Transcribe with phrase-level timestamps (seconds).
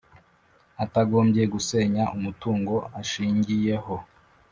[0.83, 3.95] atagombye gusenya umutungo ashingiyeho.